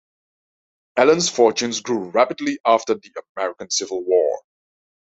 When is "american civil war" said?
3.37-4.41